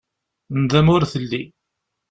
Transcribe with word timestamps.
Nndama 0.61 0.91
ur 0.95 1.03
telli. 1.11 1.41